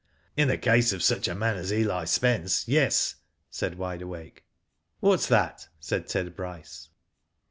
[0.35, 3.17] "In the case of such a man as Eli Spence, yes,"
[3.51, 4.43] said Wide Awake.
[4.99, 6.89] ''What's that?" said Ted Bryce.